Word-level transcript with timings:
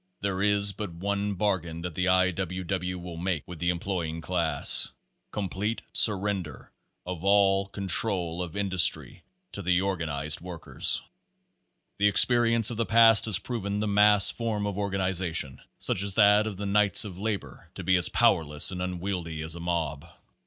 There 0.21 0.41
is 0.41 0.71
but 0.71 0.91
one 0.93 1.35
bargain 1.35 1.83
that 1.83 1.93
the 1.93 2.07
I. 2.07 2.31
W. 2.31 2.63
W. 2.63 2.97
will 2.97 3.17
make 3.17 3.47
with 3.47 3.59
the 3.59 3.69
employing 3.69 4.19
class 4.19 4.93
COMPLETE 5.29 5.83
SURRENDER 5.93 6.71
OF 7.05 7.23
ALL 7.23 7.67
CONTROL 7.67 8.41
OF 8.41 8.55
INDUSTRY 8.57 9.21
TO 9.51 9.61
THE 9.61 9.79
ORGAN 9.79 10.09
IZED 10.09 10.41
WORKERS. 10.41 11.03
The 11.99 12.07
experience 12.07 12.71
of 12.71 12.77
the 12.77 12.85
past 12.87 13.25
has 13.25 13.37
proven 13.37 13.79
the 13.79 13.87
mass 13.87 14.31
form 14.31 14.65
of 14.65 14.75
organization, 14.75 15.61
such 15.77 16.01
as 16.01 16.15
that 16.15 16.47
of 16.47 16.57
the 16.57 16.65
Knights 16.65 17.05
of 17.05 17.19
Labor, 17.19 17.69
to 17.75 17.83
be 17.83 17.95
as 17.95 18.09
powerless 18.09 18.71
and 18.71 18.81
unwieldy 18.81 19.43
as 19.43 19.53
a 19.53 19.59
mob. 19.59 20.07